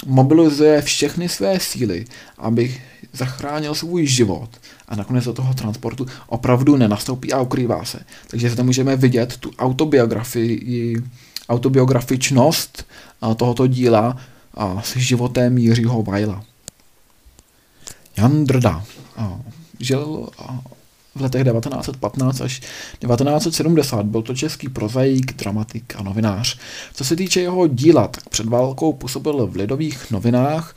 mobilizuje 0.05 0.81
všechny 0.81 1.29
své 1.29 1.59
síly, 1.59 2.05
aby 2.37 2.81
zachránil 3.13 3.75
svůj 3.75 4.07
život 4.07 4.49
a 4.87 4.95
nakonec 4.95 5.25
do 5.25 5.33
toho 5.33 5.53
transportu 5.53 6.05
opravdu 6.27 6.75
nenastoupí 6.75 7.33
a 7.33 7.41
ukrývá 7.41 7.85
se. 7.85 7.99
Takže 8.27 8.49
zde 8.49 8.63
můžeme 8.63 8.95
vidět 8.95 9.37
tu 9.37 9.51
autobiografii, 9.59 10.95
autobiografičnost 11.49 12.85
tohoto 13.35 13.67
díla 13.67 14.17
s 14.83 14.97
životem 14.97 15.57
Jiřího 15.57 16.03
Vajla. 16.03 16.43
Jan 18.17 18.45
Drda 18.45 18.83
žil 19.79 20.29
v 21.15 21.21
letech 21.21 21.43
1915 21.43 22.41
až 22.41 22.59
1970. 22.59 24.05
Byl 24.05 24.21
to 24.21 24.35
český 24.35 24.69
prozaik, 24.69 25.33
dramatik 25.33 25.95
a 25.97 26.03
novinář. 26.03 26.57
Co 26.93 27.05
se 27.05 27.15
týče 27.15 27.41
jeho 27.41 27.67
díla, 27.67 28.07
tak 28.07 28.29
před 28.29 28.45
válkou 28.45 28.93
působil 28.93 29.47
v 29.47 29.55
lidových 29.55 30.11
novinách 30.11 30.75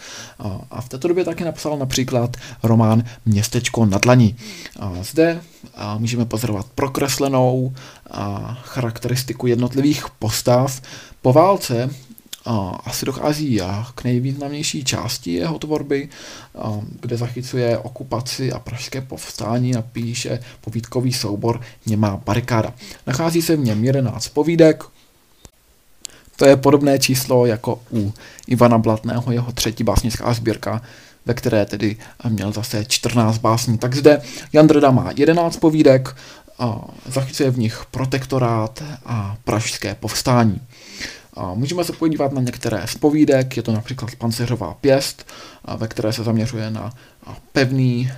a 0.71 0.81
v 0.81 0.89
této 0.89 1.09
době 1.09 1.25
taky 1.25 1.45
napsal 1.45 1.79
například 1.79 2.37
román 2.63 3.05
Městečko 3.27 3.87
na 3.87 3.99
dlani. 3.99 4.37
A 4.81 4.93
zde 5.03 5.41
můžeme 5.99 6.25
pozorovat 6.25 6.67
prokreslenou 6.75 7.75
charakteristiku 8.63 9.47
jednotlivých 9.47 10.05
postav. 10.19 10.81
Po 11.23 11.33
válce 11.33 11.91
asi 12.85 13.07
dochází 13.07 13.61
k 13.95 14.05
nejvýznamnější 14.05 14.85
části 14.85 15.33
jeho 15.33 15.59
tvorby, 15.59 16.09
kde 17.01 17.17
zachycuje 17.17 17.79
okupaci 17.79 18.53
a 18.53 18.59
pražské 18.59 19.01
povstání 19.01 19.77
a 19.77 19.83
píše 19.83 20.39
povídkový 20.61 21.13
soubor 21.13 21.61
Němá 21.87 22.21
barikáda. 22.25 22.75
Nachází 23.07 23.43
se 23.43 23.57
v 23.57 23.61
něm 23.61 23.85
11 23.85 24.29
povídek, 24.29 24.85
to 26.37 26.47
je 26.47 26.57
podobné 26.57 26.99
číslo 26.99 27.47
jako 27.47 27.81
u 27.93 28.13
Ivana 28.47 28.79
Blatného, 28.79 29.33
jeho 29.33 29.53
třetí 29.53 29.85
básnická 29.85 30.35
sbírka, 30.35 30.83
ve 31.27 31.35
které 31.35 31.67
tedy 31.67 31.97
měl 32.29 32.53
zase 32.53 32.85
14 32.85 33.39
básní. 33.39 33.79
Tak 33.79 33.95
zde 33.95 34.23
Jan 34.53 34.67
Dreda 34.67 34.91
má 34.91 35.11
11 35.17 35.57
povídek, 35.57 36.17
a 36.59 36.81
zachycuje 37.07 37.51
v 37.51 37.59
nich 37.59 37.85
protektorát 37.91 38.83
a 39.07 39.37
pražské 39.45 39.95
povstání. 39.95 40.61
A 41.35 41.55
můžeme 41.55 41.85
se 41.85 41.93
podívat 41.93 42.33
na 42.33 42.43
některé 42.43 42.87
z 42.87 42.95
povídek, 42.95 43.57
je 43.57 43.63
to 43.63 43.73
například 43.73 44.15
Panceřová 44.15 44.75
pěst, 44.75 45.27
ve 45.77 45.89
které 45.89 46.13
se 46.13 46.25
zaměřuje 46.25 46.71
na 46.71 46.93
pevný 47.53 48.11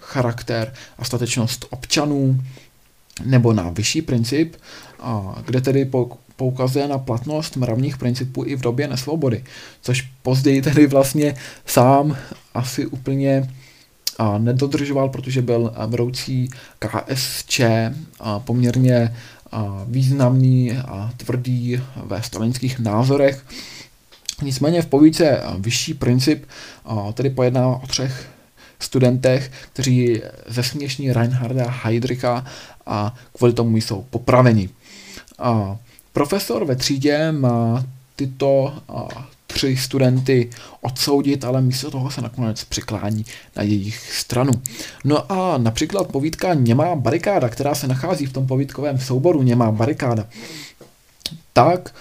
charakter 0.00 0.74
a 0.98 1.04
statečnost 1.04 1.66
občanů. 1.70 2.40
nebo 3.24 3.52
na 3.52 3.70
vyšší 3.70 4.02
princip, 4.02 4.56
kde 5.46 5.60
tedy 5.60 5.90
poukazuje 6.36 6.88
na 6.88 6.98
platnost 6.98 7.56
mravních 7.56 7.96
principů 7.96 8.44
i 8.46 8.56
v 8.56 8.60
době 8.60 8.88
nesvobody, 8.88 9.44
což 9.82 10.08
později 10.22 10.62
tedy 10.62 10.86
vlastně 10.86 11.34
sám 11.66 12.16
asi 12.54 12.86
úplně 12.86 13.50
nedodržoval, 14.38 15.08
protože 15.08 15.42
byl 15.42 15.74
vedoucí 15.86 16.48
KSČ 16.78 17.60
poměrně 18.38 19.16
významný 19.86 20.72
a 20.72 21.10
tvrdý 21.16 21.80
ve 22.04 22.22
stalinských 22.22 22.78
názorech. 22.78 23.46
Nicméně 24.42 24.82
v 24.82 24.86
povídce 24.86 25.42
vyšší 25.58 25.94
princip 25.94 26.46
tedy 27.14 27.30
pojednává 27.30 27.76
o 27.76 27.86
třech 27.86 28.28
studentech, 28.78 29.52
kteří 29.72 30.20
zesměšní 30.46 31.12
Reinharda 31.12 31.70
Heydricha 31.70 32.46
a 32.86 33.14
kvůli 33.36 33.52
tomu 33.52 33.76
jsou 33.76 34.06
popraveni. 34.10 34.68
Profesor 36.12 36.64
ve 36.64 36.76
třídě 36.76 37.32
má 37.32 37.84
tyto 38.16 38.74
tři 39.52 39.76
studenty 39.76 40.50
odsoudit, 40.80 41.44
ale 41.44 41.62
místo 41.62 41.90
toho 41.90 42.10
se 42.10 42.20
nakonec 42.20 42.64
přiklání 42.64 43.24
na 43.56 43.62
jejich 43.62 44.12
stranu. 44.12 44.52
No 45.04 45.32
a 45.32 45.58
například 45.58 46.06
povídka 46.06 46.54
Němá 46.54 46.94
barikáda, 46.94 47.48
která 47.48 47.74
se 47.74 47.88
nachází 47.88 48.26
v 48.26 48.32
tom 48.32 48.46
povídkovém 48.46 48.98
souboru 48.98 49.42
Němá 49.42 49.72
barikáda, 49.72 50.26
tak 51.52 51.94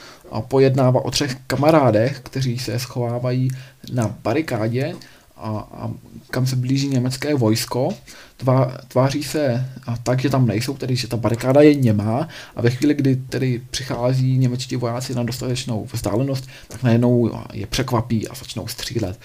pojednává 0.47 1.05
o 1.05 1.11
třech 1.11 1.37
kamarádech, 1.47 2.19
kteří 2.23 2.59
se 2.59 2.79
schovávají 2.79 3.49
na 3.93 4.15
barikádě 4.23 4.95
a, 5.41 5.67
a 5.71 5.91
kam 6.29 6.47
se 6.47 6.55
blíží 6.55 6.87
německé 6.87 7.35
vojsko, 7.35 7.89
tvá, 8.37 8.77
tváří 8.87 9.23
se 9.23 9.69
a 9.85 9.97
tak, 9.97 10.21
že 10.21 10.29
tam 10.29 10.47
nejsou, 10.47 10.73
tedy 10.77 10.95
že 10.95 11.07
ta 11.07 11.17
barikáda 11.17 11.61
je 11.61 11.75
němá 11.75 12.27
a 12.55 12.61
ve 12.61 12.69
chvíli, 12.69 12.93
kdy 12.93 13.15
tedy 13.15 13.61
přichází 13.71 14.37
němečtí 14.37 14.75
vojáci 14.75 15.15
na 15.15 15.23
dostatečnou 15.23 15.87
vzdálenost, 15.93 16.47
tak 16.67 16.83
najednou 16.83 17.31
je 17.53 17.67
překvapí 17.67 18.27
a 18.27 18.35
začnou 18.35 18.67
střílet. 18.67 19.19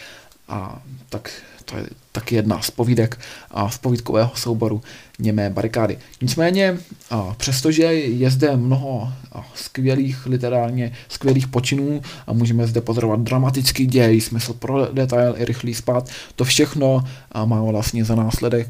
A 0.49 0.83
tak 1.09 1.31
to 1.65 1.77
je 1.77 1.87
taky 2.13 2.35
jedna 2.35 2.63
z 2.63 2.71
povídek 2.71 3.19
a 3.51 3.71
z 3.71 3.79
povídkového 3.79 4.31
souboru 4.35 4.83
Němé 5.19 5.51
barikády. 5.51 5.99
Nicméně, 6.23 6.79
a 7.11 7.35
přestože 7.37 7.83
je 7.95 8.31
zde 8.31 8.57
mnoho 8.57 9.13
skvělých 9.55 10.27
literárně 10.27 10.93
skvělých 11.09 11.47
počinů 11.47 12.03
a 12.27 12.33
můžeme 12.33 12.67
zde 12.67 12.81
pozorovat 12.81 13.21
dramatický 13.21 13.87
děj, 13.87 14.21
smysl 14.21 14.53
pro 14.53 14.89
detail 14.93 15.35
i 15.39 15.45
rychlý 15.45 15.75
spát, 15.75 16.09
to 16.37 16.45
všechno 16.45 17.05
má 17.45 17.63
vlastně 17.63 18.05
za 18.05 18.15
následek, 18.15 18.69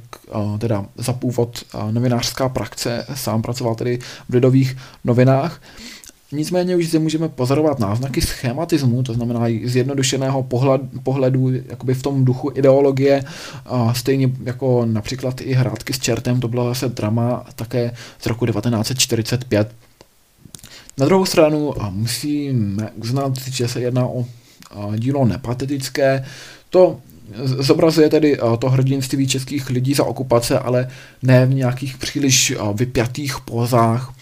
teda 0.59 0.87
za 0.97 1.13
původ 1.13 1.65
novinářská 1.91 2.49
praxe, 2.49 3.07
sám 3.15 3.43
pracoval 3.43 3.75
tedy 3.75 3.99
v 4.29 4.35
lidových 4.35 4.77
novinách 5.05 5.63
Nicméně 6.33 6.77
už 6.77 6.89
zde 6.89 6.99
můžeme 6.99 7.29
pozorovat 7.29 7.79
náznaky 7.79 8.21
schématismu, 8.21 9.03
to 9.03 9.15
znamená 9.15 9.41
zjednodušeného 9.65 10.43
pohled, 10.43 10.81
pohledu 11.03 11.51
jakoby 11.69 11.95
v 11.95 12.03
tom 12.03 12.25
duchu 12.25 12.51
ideologie, 12.55 13.25
a 13.67 13.95
stejně 13.95 14.31
jako 14.45 14.87
například 14.87 15.41
i 15.41 15.53
Hrádky 15.53 15.93
s 15.93 15.99
čertem, 15.99 16.41
to 16.41 16.49
bylo 16.49 16.69
zase 16.69 16.89
drama 16.89 17.47
také 17.55 17.93
z 18.19 18.27
roku 18.27 18.47
1945. 18.47 19.73
Na 20.99 21.07
druhou 21.07 21.27
stranu 21.27 21.75
musíme 21.91 22.91
uznat, 22.97 23.39
že 23.39 23.69
se 23.69 23.81
jedná 23.81 24.07
o 24.07 24.25
dílo 24.97 25.25
nepatetické, 25.25 26.25
to 26.71 27.01
zobrazuje 27.45 28.09
tedy 28.09 28.39
to 28.59 28.71
hrdinství 28.71 29.29
českých 29.29 29.71
lidí 29.71 29.95
za 29.95 30.05
okupace, 30.05 30.59
ale 30.59 30.89
ne 31.23 31.47
v 31.47 31.55
nějakých 31.55 31.97
příliš 31.97 32.55
vypjatých 32.75 33.41
pozách. 33.41 34.15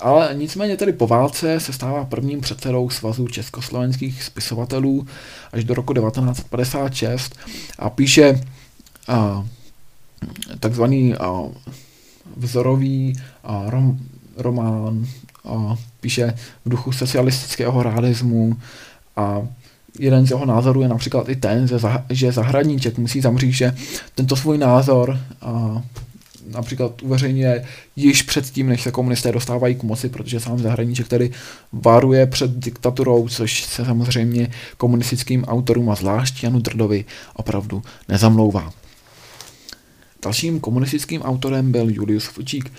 Ale 0.00 0.30
nicméně 0.32 0.76
tedy 0.76 0.92
po 0.92 1.06
válce 1.06 1.60
se 1.60 1.72
stává 1.72 2.04
prvním 2.04 2.40
předsedou 2.40 2.90
Svazu 2.90 3.26
československých 3.26 4.22
spisovatelů 4.22 5.06
až 5.52 5.64
do 5.64 5.74
roku 5.74 5.94
1956 5.94 7.36
a 7.78 7.90
píše 7.90 8.40
a, 9.08 9.46
takzvaný 10.60 11.14
a, 11.14 11.42
vzorový 12.36 13.16
a, 13.44 13.64
rom, 13.66 13.98
román, 14.36 15.06
a, 15.44 15.76
píše 16.00 16.34
v 16.64 16.68
duchu 16.68 16.92
socialistického 16.92 17.82
realismu 17.82 18.56
a 19.16 19.42
jeden 19.98 20.26
z 20.26 20.30
jeho 20.30 20.46
názorů 20.46 20.82
je 20.82 20.88
například 20.88 21.28
i 21.28 21.36
ten, 21.36 21.68
že 22.10 22.32
zahradníček 22.32 22.98
musí 22.98 23.20
zamřít, 23.20 23.52
že 23.52 23.74
tento 24.14 24.36
svůj 24.36 24.58
názor 24.58 25.18
a, 25.40 25.82
například 26.50 27.02
uveřejňuje 27.02 27.64
již 27.96 28.22
předtím, 28.22 28.68
než 28.68 28.82
se 28.82 28.90
komunisté 28.90 29.32
dostávají 29.32 29.74
k 29.74 29.82
moci, 29.82 30.08
protože 30.08 30.40
sám 30.40 30.58
zahraničí, 30.58 31.04
který 31.04 31.30
varuje 31.72 32.26
před 32.26 32.50
diktaturou, 32.50 33.28
což 33.28 33.64
se 33.64 33.84
samozřejmě 33.84 34.50
komunistickým 34.76 35.44
autorům 35.44 35.90
a 35.90 35.94
zvlášť 35.94 36.42
Janu 36.42 36.60
Drdovi 36.60 37.04
opravdu 37.34 37.82
nezamlouvá. 38.08 38.72
Dalším 40.22 40.60
komunistickým 40.60 41.22
autorem 41.22 41.72
byl 41.72 41.90
Julius 41.90 42.24
Fučík. 42.24 42.72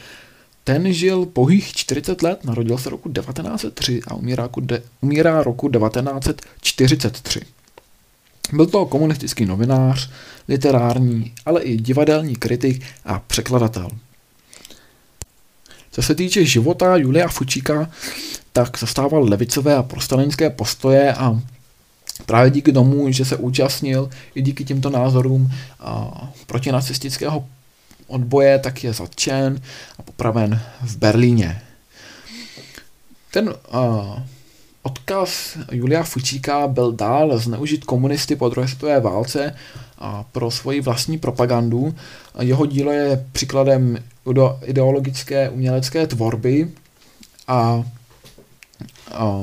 Ten 0.63 0.93
žil 0.93 1.25
pouhých 1.25 1.73
40 1.73 2.21
let, 2.21 2.45
narodil 2.45 2.77
se 2.77 2.89
roku 2.89 3.09
1903 3.09 4.01
a 4.07 4.15
umírá 5.01 5.43
roku 5.43 5.69
1943. 5.69 7.41
Byl 8.53 8.65
to 8.65 8.85
komunistický 8.85 9.45
novinář, 9.45 10.09
literární, 10.47 11.33
ale 11.45 11.61
i 11.61 11.77
divadelní 11.77 12.35
kritik 12.35 12.83
a 13.05 13.19
překladatel. 13.19 13.89
Co 15.91 16.01
se 16.01 16.15
týče 16.15 16.45
života 16.45 16.95
Julia 16.95 17.27
Fučíka, 17.27 17.91
tak 18.53 18.79
zastával 18.79 19.23
levicové 19.23 19.75
a 19.75 19.83
prostalinské 19.83 20.49
postoje 20.49 21.13
a 21.13 21.41
právě 22.25 22.51
díky 22.51 22.71
tomu, 22.71 23.11
že 23.11 23.25
se 23.25 23.35
účastnil 23.35 24.09
i 24.35 24.41
díky 24.41 24.65
těmto 24.65 24.89
názorům 24.89 25.51
protinacistického 26.47 27.47
odboje, 28.07 28.59
tak 28.59 28.83
je 28.83 28.93
zatčen 28.93 29.61
a 29.99 30.01
popraven 30.01 30.61
v 30.81 30.97
Berlíně. 30.97 31.61
Ten 33.31 33.53
a, 33.71 33.79
odkaz 34.83 35.57
Julia 35.71 36.03
Fučíka 36.03 36.67
byl 36.67 36.91
dál 36.91 37.37
zneužit 37.37 37.83
komunisty 37.83 38.35
po 38.35 38.49
druhé 38.49 38.67
světové 38.67 38.99
válce 38.99 39.55
a 39.97 40.23
pro 40.31 40.51
svoji 40.51 40.81
vlastní 40.81 41.17
propagandu. 41.17 41.95
Jeho 42.39 42.65
dílo 42.65 42.91
je 42.91 43.25
příkladem 43.31 43.97
ideologické 44.65 45.49
umělecké 45.49 46.07
tvorby 46.07 46.71
a, 47.47 47.83
a 49.11 49.35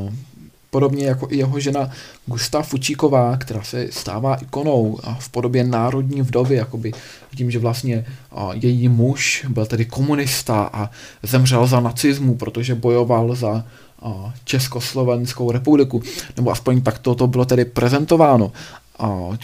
podobně 0.77 1.07
jako 1.07 1.29
i 1.31 1.37
jeho 1.37 1.61
žena 1.61 1.91
Gusta 2.27 2.62
Fučíková, 2.62 3.37
která 3.37 3.62
se 3.62 3.89
stává 3.91 4.35
ikonou 4.35 4.99
a 5.05 5.15
v 5.15 5.29
podobě 5.29 5.65
národní 5.65 6.23
vdovy, 6.23 6.57
jakoby 6.57 6.93
tím, 7.37 7.51
že 7.51 7.59
vlastně 7.59 8.05
a, 8.33 8.51
její 8.55 8.89
muž 8.89 9.47
byl 9.49 9.67
tedy 9.67 9.85
komunista 9.85 10.71
a 10.73 10.91
zemřel 11.23 11.67
za 11.67 11.81
nacismu, 11.81 12.35
protože 12.35 12.75
bojoval 12.75 13.35
za 13.35 13.65
a, 14.03 14.35
Československou 14.45 15.51
republiku, 15.53 16.03
nebo 16.37 16.51
aspoň 16.51 16.81
takto 16.81 17.15
to 17.15 17.27
bylo 17.27 17.45
tedy 17.45 17.65
prezentováno 17.65 18.53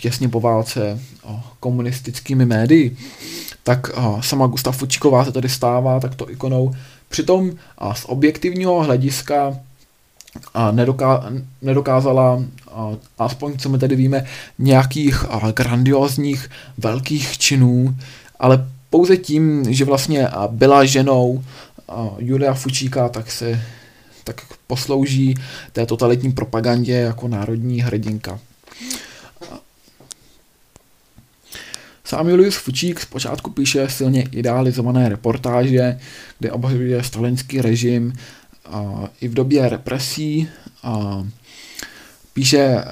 těsně 0.00 0.28
po 0.28 0.40
válce 0.40 1.00
komunistickými 1.60 2.46
médii, 2.46 2.96
tak 3.62 3.90
sama 4.20 4.46
Gustav 4.46 4.76
Fučíková 4.76 5.24
se 5.24 5.32
tady 5.32 5.48
stává 5.48 6.00
takto 6.00 6.30
ikonou. 6.30 6.74
Přitom 7.08 7.50
z 7.92 8.04
objektivního 8.04 8.82
hlediska 8.82 9.56
nedoká, 10.70 11.32
nedokázala, 11.62 12.44
aspoň 13.18 13.58
co 13.58 13.68
my 13.68 13.78
tady 13.78 13.96
víme, 13.96 14.24
nějakých 14.58 15.24
grandiozních 15.54 16.50
velkých 16.78 17.38
činů, 17.38 17.96
ale 18.38 18.68
pouze 18.90 19.16
tím, 19.16 19.64
že 19.74 19.84
vlastně 19.84 20.28
byla 20.50 20.84
ženou 20.84 21.44
Julia 22.18 22.54
Fučíka, 22.54 23.08
tak 23.08 23.30
se 23.30 23.62
tak 24.24 24.40
poslouží 24.66 25.34
té 25.72 25.86
totalitní 25.86 26.32
propagandě 26.32 26.92
jako 26.92 27.28
národní 27.28 27.80
hrdinka. 27.80 28.38
Sám 32.04 32.28
Julius 32.28 32.56
Fučík 32.56 33.00
zpočátku 33.00 33.50
píše 33.50 33.88
silně 33.88 34.22
idealizované 34.22 35.08
reportáže, 35.08 35.98
kde 36.38 36.52
obhajuje 36.52 37.02
stalinský 37.02 37.60
režim 37.60 38.12
a 38.12 38.16
i 39.20 39.28
v 39.28 39.34
době 39.34 39.68
represí. 39.68 40.48
Píše 42.32 42.84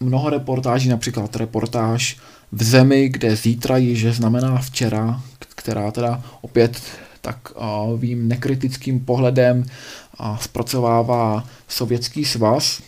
mnoho 0.00 0.30
reportáží, 0.30 0.88
například 0.88 1.36
reportáž 1.36 2.16
v 2.52 2.62
zemi, 2.62 3.08
kde 3.08 3.36
zítra 3.36 3.76
již 3.76 4.06
znamená 4.06 4.58
včera, 4.58 5.22
která 5.38 5.90
teda 5.90 6.22
opět 6.40 6.82
tak 7.20 7.52
vím 7.96 8.28
nekritickým 8.28 9.00
pohledem 9.00 9.64
zpracovává 10.40 11.44
Sovětský 11.68 12.24
svaz. 12.24 12.82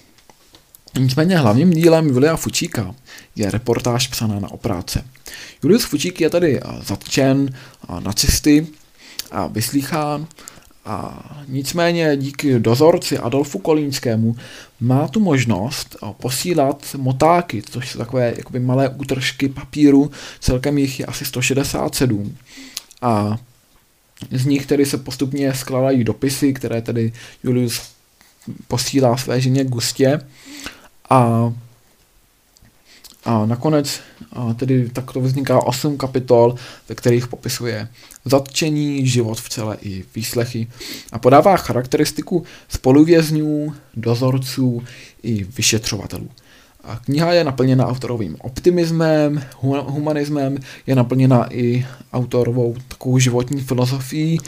Nicméně 0.99 1.39
hlavním 1.39 1.71
dílem 1.71 2.07
Julia 2.07 2.37
Fučíka 2.37 2.95
je 3.37 3.51
reportáž 3.51 4.07
psaná 4.07 4.41
na 4.41 4.51
opráce. 4.51 5.05
Julius 5.63 5.85
Fučík 5.85 6.21
je 6.21 6.31
tady 6.31 6.61
zatčen 6.83 7.55
nacisty 8.01 8.67
a 9.31 9.47
vyslýchán. 9.47 10.27
A 10.85 11.25
nicméně 11.49 12.17
díky 12.17 12.59
dozorci 12.59 13.19
Adolfu 13.19 13.59
Kolínskému 13.59 14.37
má 14.81 15.09
tu 15.09 15.21
možnost 15.21 15.97
posílat 16.21 16.87
motáky, 16.97 17.63
což 17.63 17.91
jsou 17.91 17.99
takové 17.99 18.35
jakoby 18.37 18.61
malé 18.61 18.89
útržky 18.89 19.49
papíru, 19.49 20.11
celkem 20.41 20.79
jich 20.79 21.01
je 21.01 21.07
asi 21.07 21.25
167. 21.25 22.37
A 23.03 23.39
z 24.31 24.47
nich 24.47 24.67
tedy 24.67 24.87
se 24.87 24.99
postupně 24.99 25.55
skládají 25.55 26.05
dopisy, 26.05 26.53
které 26.53 26.83
tedy 26.83 27.13
Julius 27.45 27.83
posílá 28.69 29.17
své 29.17 29.41
ženě 29.41 29.65
Gustě. 29.65 30.21
A 31.11 31.53
a 33.25 33.47
nakonec 33.47 34.01
a 34.33 34.55
tedy 34.55 34.89
takto 34.89 35.21
vzniká 35.21 35.67
osm 35.67 35.97
kapitol, 35.97 36.55
ve 36.89 36.95
kterých 36.95 37.27
popisuje 37.27 37.89
zatčení, 38.25 39.07
život 39.07 39.41
v 39.41 39.49
celé 39.49 39.77
i 39.83 40.05
výslechy 40.15 40.67
a 41.13 41.19
podává 41.19 41.57
charakteristiku 41.57 42.45
spoluvězňů, 42.69 43.75
dozorců 43.95 44.83
i 45.23 45.45
vyšetřovatelů. 45.45 46.29
A 46.85 46.97
kniha 46.97 47.33
je 47.33 47.45
naplněna 47.45 47.87
autorovým 47.87 48.37
optimismem, 48.41 49.43
humanismem, 49.87 50.59
je 50.87 50.95
naplněna 50.95 51.55
i 51.55 51.87
autorovou 52.13 52.77
takovou 52.89 53.19
životní 53.19 53.61
filozofií 53.61 54.39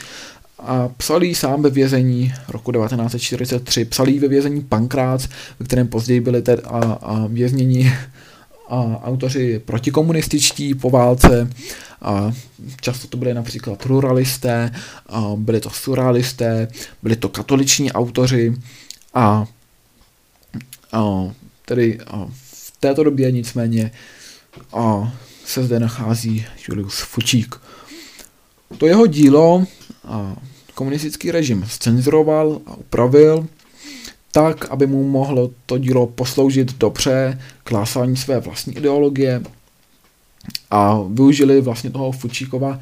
a 0.58 0.88
psal 0.88 1.20
sám 1.34 1.62
ve 1.62 1.70
vězení 1.70 2.32
roku 2.48 2.72
1943, 2.72 3.84
psal 3.84 4.06
ve 4.20 4.28
vězení 4.28 4.60
Pankrác, 4.60 5.28
ve 5.60 5.66
kterém 5.66 5.88
později 5.88 6.20
byli 6.20 6.42
tedy 6.42 6.62
a, 6.62 6.78
a 7.02 7.26
vězněni 7.26 7.92
autoři 9.02 9.58
protikomunističtí 9.64 10.74
po 10.74 10.90
válce, 10.90 11.50
a 12.02 12.32
často 12.80 13.08
to 13.08 13.16
byly 13.16 13.34
například 13.34 13.86
ruralisté, 13.86 14.70
a 15.06 15.32
byli 15.36 15.60
to 15.60 15.70
surrealisté, 15.70 16.68
byli 17.02 17.16
to 17.16 17.28
katoliční 17.28 17.92
autoři 17.92 18.54
a, 19.14 19.46
a 20.92 21.30
tedy 21.64 21.98
a 22.06 22.26
v 22.42 22.72
této 22.80 23.04
době 23.04 23.32
nicméně 23.32 23.90
a 24.72 25.12
se 25.44 25.64
zde 25.64 25.80
nachází 25.80 26.46
Julius 26.68 27.00
Fučík. 27.00 27.60
To 28.78 28.86
jeho 28.86 29.06
dílo 29.06 29.64
a 30.04 30.36
komunistický 30.74 31.30
režim 31.30 31.64
scenzuroval 31.68 32.60
a 32.66 32.74
upravil, 32.74 33.46
tak, 34.32 34.64
aby 34.64 34.86
mu 34.86 35.08
mohlo 35.08 35.50
to 35.66 35.78
dílo 35.78 36.06
posloužit 36.06 36.78
dobře 36.78 37.40
k 37.72 37.74
hlásání 37.74 38.16
své 38.16 38.40
vlastní 38.40 38.76
ideologie 38.76 39.42
a 40.70 40.98
využili 41.08 41.60
vlastně 41.60 41.90
toho 41.90 42.12
Fučíkova 42.12 42.80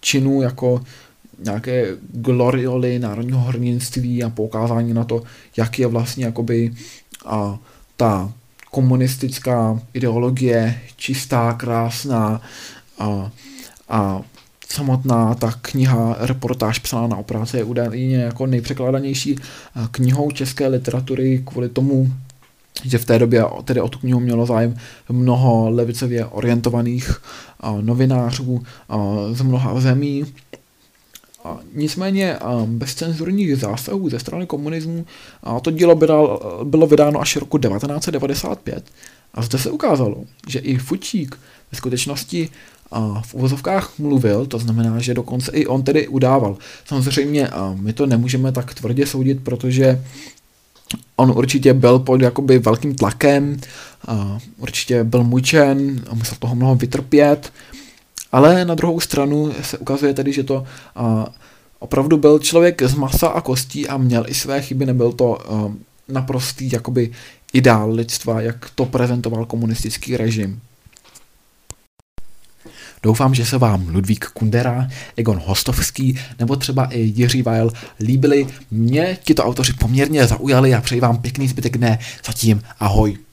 činu 0.00 0.42
jako 0.42 0.84
nějaké 1.44 1.96
glorioly 2.12 2.98
národního 2.98 3.40
hrdinství 3.40 4.24
a 4.24 4.30
poukázání 4.30 4.94
na 4.94 5.04
to, 5.04 5.22
jak 5.56 5.78
je 5.78 5.86
vlastně 5.86 6.24
jakoby 6.24 6.74
a, 7.26 7.58
ta 7.96 8.32
komunistická 8.70 9.80
ideologie 9.94 10.80
čistá, 10.96 11.52
krásná 11.52 12.40
a, 12.98 13.30
a 13.88 14.20
samotná 14.68 15.34
ta 15.34 15.52
kniha, 15.62 16.16
reportáž 16.18 16.78
psaná 16.78 17.06
na 17.06 17.16
opráce 17.16 17.56
je 17.56 17.64
údajně 17.64 18.16
jako 18.16 18.46
nejpřekladanější 18.46 19.36
knihou 19.90 20.30
české 20.30 20.66
literatury 20.66 21.42
kvůli 21.44 21.68
tomu, 21.68 22.12
že 22.84 22.98
v 22.98 23.04
té 23.04 23.18
době 23.18 23.44
tedy 23.64 23.80
o 23.80 23.88
tu 23.88 23.98
knihu 23.98 24.20
mělo 24.20 24.46
zájem 24.46 24.76
mnoho 25.08 25.70
levicově 25.70 26.26
orientovaných 26.26 27.20
novinářů 27.80 28.62
z 29.32 29.42
mnoha 29.42 29.80
zemí. 29.80 30.24
Nicméně 31.74 32.36
bez 32.66 32.94
cenzurních 32.94 33.56
zásahů 33.56 34.10
ze 34.10 34.18
strany 34.18 34.46
komunismu 34.46 35.06
to 35.62 35.70
dílo 35.70 35.94
bylo, 35.94 36.86
vydáno 36.86 37.20
až 37.20 37.36
roku 37.36 37.58
1995 37.58 38.84
a 39.34 39.42
zde 39.42 39.58
se 39.58 39.70
ukázalo, 39.70 40.24
že 40.48 40.58
i 40.58 40.78
Fučík 40.78 41.38
ve 41.72 41.76
skutečnosti 41.76 42.48
v 43.22 43.34
uvozovkách 43.34 43.98
mluvil, 43.98 44.46
to 44.46 44.58
znamená, 44.58 45.00
že 45.00 45.14
dokonce 45.14 45.52
i 45.52 45.66
on 45.66 45.82
tedy 45.82 46.08
udával. 46.08 46.56
Samozřejmě 46.84 47.48
my 47.74 47.92
to 47.92 48.06
nemůžeme 48.06 48.52
tak 48.52 48.74
tvrdě 48.74 49.06
soudit, 49.06 49.44
protože 49.44 50.04
on 51.18 51.32
určitě 51.36 51.74
byl 51.74 51.98
pod 51.98 52.22
jakoby 52.22 52.58
velkým 52.58 52.94
tlakem, 52.94 53.56
a 54.08 54.38
určitě 54.56 55.04
byl 55.04 55.24
mučen, 55.24 56.00
musel 56.14 56.36
toho 56.38 56.54
mnoho 56.54 56.74
vytrpět, 56.74 57.52
ale 58.32 58.64
na 58.64 58.74
druhou 58.74 59.00
stranu 59.00 59.52
se 59.62 59.78
ukazuje 59.78 60.14
tedy, 60.14 60.32
že 60.32 60.42
to 60.44 60.64
a, 60.96 61.26
opravdu 61.78 62.16
byl 62.16 62.38
člověk 62.38 62.82
z 62.82 62.94
masa 62.94 63.28
a 63.28 63.40
kostí 63.40 63.88
a 63.88 63.96
měl 63.96 64.24
i 64.28 64.34
své 64.34 64.62
chyby, 64.62 64.86
nebyl 64.86 65.12
to 65.12 65.52
a, 65.52 65.72
naprostý 66.08 66.72
jakoby 66.72 67.10
ideál 67.52 67.92
lidstva, 67.92 68.40
jak 68.40 68.70
to 68.74 68.84
prezentoval 68.84 69.44
komunistický 69.44 70.16
režim. 70.16 70.60
Doufám, 73.02 73.34
že 73.34 73.46
se 73.46 73.58
vám 73.58 73.88
Ludvík 73.88 74.26
Kundera, 74.26 74.88
Egon 75.16 75.42
Hostovský 75.46 76.18
nebo 76.38 76.56
třeba 76.56 76.84
i 76.84 77.00
Jiří 77.00 77.42
Weil 77.42 77.70
líbili. 78.00 78.46
Mě 78.70 79.18
tito 79.24 79.44
autoři 79.44 79.72
poměrně 79.72 80.26
zaujali 80.26 80.74
a 80.74 80.80
přeji 80.80 81.00
vám 81.00 81.18
pěkný 81.18 81.48
zbytek 81.48 81.78
dne. 81.78 81.98
Zatím 82.26 82.62
ahoj. 82.80 83.27